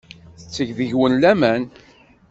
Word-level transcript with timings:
Tetteg 0.39 0.69
deg-wen 0.77 1.13
laman. 1.21 1.63